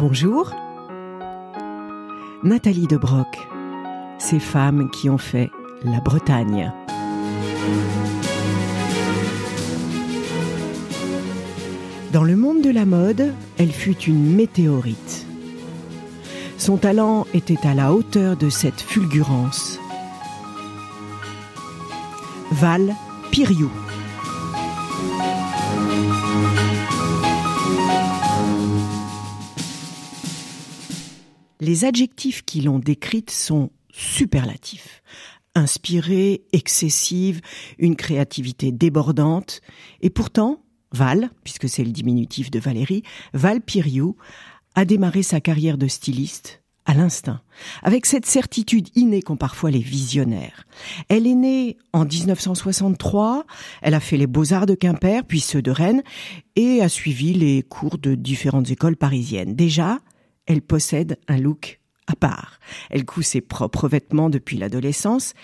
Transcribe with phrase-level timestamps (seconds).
[0.00, 0.50] Bonjour.
[2.42, 3.38] Nathalie de Broc.
[4.18, 5.50] Ces femmes qui ont fait
[5.84, 6.72] la Bretagne.
[12.14, 15.26] Dans le monde de la mode, elle fut une météorite.
[16.56, 19.78] Son talent était à la hauteur de cette fulgurance.
[22.52, 22.96] Val
[23.30, 23.70] Piriou.
[31.60, 35.02] Les adjectifs qui l'ont décrite sont superlatifs.
[35.54, 37.40] Inspirée, excessive,
[37.78, 39.60] une créativité débordante.
[40.00, 43.02] Et pourtant, Val, puisque c'est le diminutif de Valérie,
[43.34, 44.16] Val Piriou,
[44.74, 47.40] a démarré sa carrière de styliste à l'instinct,
[47.82, 50.66] avec cette certitude innée qu'ont parfois les visionnaires.
[51.08, 53.44] Elle est née en 1963,
[53.82, 56.02] elle a fait les beaux-arts de Quimper, puis ceux de Rennes,
[56.56, 59.54] et a suivi les cours de différentes écoles parisiennes.
[59.54, 59.98] Déjà,
[60.50, 62.58] elle possède un look à part.
[62.90, 65.34] Elle coud ses propres vêtements depuis l'adolescence,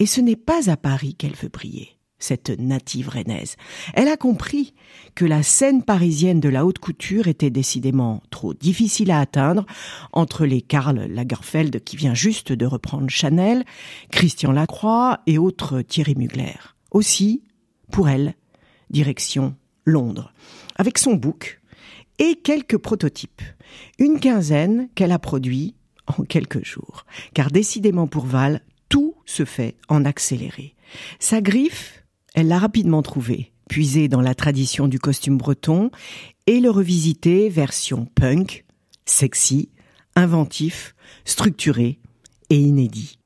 [0.00, 3.54] et ce n'est pas à Paris qu'elle veut briller cette native rennaise.
[3.94, 4.74] Elle a compris
[5.14, 9.64] que la scène parisienne de la haute couture était décidément trop difficile à atteindre
[10.12, 13.64] entre les Karl Lagerfeld qui vient juste de reprendre Chanel,
[14.10, 16.56] Christian Lacroix et autres Thierry Mugler.
[16.90, 17.44] Aussi,
[17.92, 18.34] pour elle,
[18.90, 20.32] direction Londres,
[20.74, 21.60] avec son book
[22.18, 23.42] et quelques prototypes.
[23.98, 25.74] Une quinzaine qu'elle a produits
[26.06, 27.04] en quelques jours.
[27.34, 30.74] Car décidément pour Val, tout se fait en accéléré.
[31.18, 35.90] Sa griffe, elle l'a rapidement trouvé, puisé dans la tradition du costume breton,
[36.46, 38.64] et le revisité version punk,
[39.04, 39.68] sexy,
[40.16, 41.98] inventif, structuré
[42.50, 43.18] et inédit.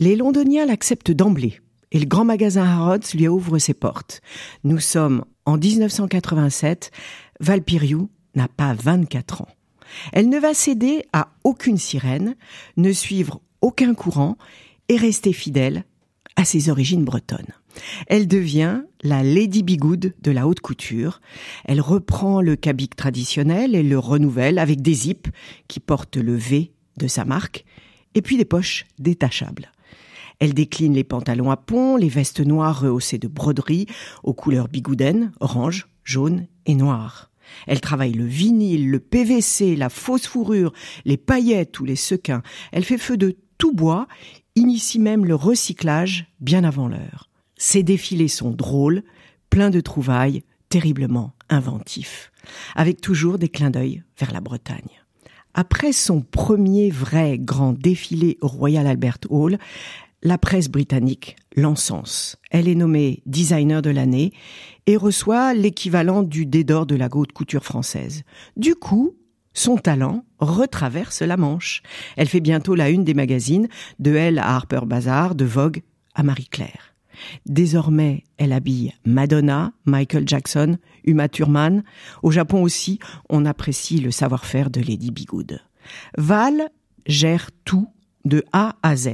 [0.00, 1.60] Les Londoniens l'acceptent d'emblée
[1.94, 4.20] et le grand magasin Harrods lui ouvre ses portes.
[4.64, 6.90] Nous sommes en 1987,
[7.40, 9.48] Valpiriou n'a pas 24 ans.
[10.12, 12.34] Elle ne va céder à aucune sirène,
[12.76, 14.36] ne suivre aucun courant
[14.88, 15.84] et rester fidèle
[16.34, 17.54] à ses origines bretonnes.
[18.08, 21.20] Elle devient la Lady Bigoud de la haute couture.
[21.64, 25.28] Elle reprend le cabic traditionnel et le renouvelle avec des zips
[25.68, 27.64] qui portent le V de sa marque
[28.16, 29.70] et puis des poches détachables.
[30.40, 33.86] Elle décline les pantalons à pont, les vestes noires rehaussées de broderies
[34.22, 37.30] aux couleurs bigoudaines, orange, jaune et noir.
[37.66, 40.72] Elle travaille le vinyle, le PVC, la fausse fourrure,
[41.04, 42.42] les paillettes ou les sequins.
[42.72, 44.06] Elle fait feu de tout bois,
[44.56, 47.28] initie même le recyclage bien avant l'heure.
[47.56, 49.02] Ses défilés sont drôles,
[49.50, 52.32] pleins de trouvailles, terriblement inventifs,
[52.74, 55.00] avec toujours des clins d'œil vers la Bretagne.
[55.56, 59.58] Après son premier vrai grand défilé au Royal Albert Hall,
[60.24, 62.36] la presse britannique l'encense.
[62.50, 64.32] Elle est nommée designer de l'année
[64.86, 68.22] et reçoit l'équivalent du dédor de la haute couture française.
[68.56, 69.16] Du coup,
[69.52, 71.82] son talent retraverse la Manche.
[72.16, 73.68] Elle fait bientôt la une des magazines,
[74.00, 75.82] de Elle à Harper Bazaar, de Vogue
[76.14, 76.94] à Marie-Claire.
[77.46, 81.84] Désormais, elle habille Madonna, Michael Jackson, Uma Thurman.
[82.22, 82.98] Au Japon aussi,
[83.30, 85.60] on apprécie le savoir-faire de Lady Bigood.
[86.18, 86.70] Val
[87.06, 87.88] gère tout
[88.24, 89.08] de A à Z,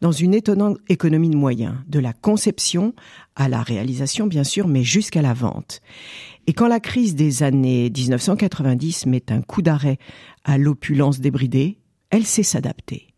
[0.00, 2.94] dans une étonnante économie de moyens, de la conception
[3.34, 5.80] à la réalisation bien sûr, mais jusqu'à la vente.
[6.46, 9.98] Et quand la crise des années 1990 met un coup d'arrêt
[10.44, 11.78] à l'opulence débridée,
[12.10, 13.08] elle sait s'adapter.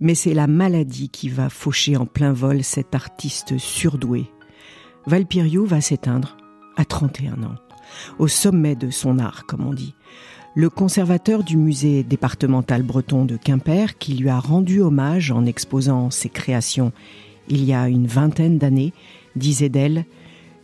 [0.00, 4.26] Mais c'est la maladie qui va faucher en plein vol cet artiste surdoué.
[5.06, 6.36] Valpiriou va s'éteindre
[6.76, 7.54] à 31 ans,
[8.18, 9.94] au sommet de son art, comme on dit
[10.54, 16.10] le conservateur du musée départemental breton de Quimper, qui lui a rendu hommage en exposant
[16.10, 16.92] ses créations
[17.48, 18.92] il y a une vingtaine d'années,
[19.36, 20.06] disait d'elle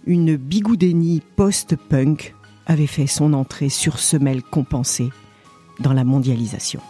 [0.07, 2.35] Une bigoudénie post-punk
[2.67, 5.11] avait fait son entrée sur semelle compensée
[5.81, 6.81] dans la mondialisation.